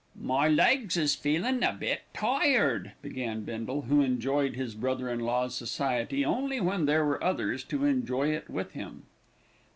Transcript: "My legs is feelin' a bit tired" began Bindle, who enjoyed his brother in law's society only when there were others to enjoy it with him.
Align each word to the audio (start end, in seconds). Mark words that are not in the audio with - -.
"My 0.19 0.47
legs 0.47 0.97
is 0.97 1.13
feelin' 1.13 1.61
a 1.61 1.73
bit 1.73 2.01
tired" 2.11 2.93
began 3.03 3.41
Bindle, 3.43 3.83
who 3.83 4.01
enjoyed 4.01 4.55
his 4.55 4.73
brother 4.73 5.09
in 5.11 5.19
law's 5.19 5.53
society 5.53 6.25
only 6.25 6.59
when 6.59 6.87
there 6.87 7.05
were 7.05 7.23
others 7.23 7.63
to 7.65 7.85
enjoy 7.85 8.29
it 8.31 8.49
with 8.49 8.71
him. 8.71 9.03